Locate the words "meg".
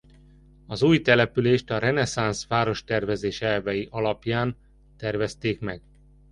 5.59-5.81